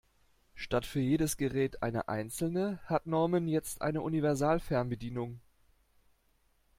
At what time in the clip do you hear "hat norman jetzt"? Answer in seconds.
2.85-3.83